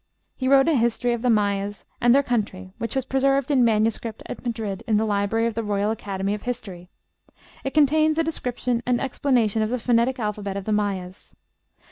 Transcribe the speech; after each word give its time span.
He 0.35 0.47
wrote 0.47 0.67
a 0.67 0.73
history 0.73 1.13
of 1.13 1.21
the 1.21 1.29
Mayas 1.29 1.85
and 2.01 2.15
their 2.15 2.23
country, 2.23 2.73
which 2.79 2.95
was 2.95 3.05
preserved 3.05 3.51
in 3.51 3.63
manuscript 3.63 4.23
at 4.25 4.43
Madrid 4.43 4.83
in 4.87 4.97
the 4.97 5.05
library 5.05 5.45
of 5.45 5.53
the 5.53 5.61
Royal 5.61 5.91
Academy 5.91 6.33
of 6.33 6.41
History.... 6.41 6.89
It 7.63 7.75
contains 7.75 8.17
a 8.17 8.23
description 8.23 8.81
and 8.87 8.99
explanation 8.99 9.61
of 9.61 9.69
the 9.69 9.77
phonetic 9.77 10.17
alphabet 10.17 10.57
of 10.57 10.65
the 10.65 10.71
Mayas. 10.71 11.35